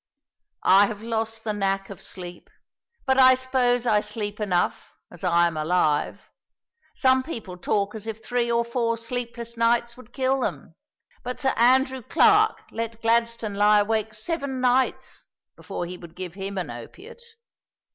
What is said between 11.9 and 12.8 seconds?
Clarke